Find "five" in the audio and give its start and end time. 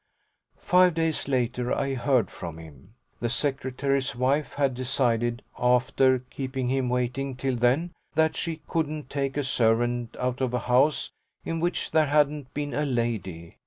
0.57-0.95